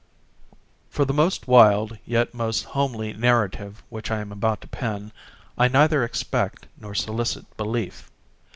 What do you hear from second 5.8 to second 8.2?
expect nor solicit belief.